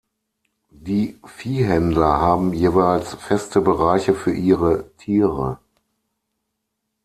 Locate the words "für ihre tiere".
4.15-5.59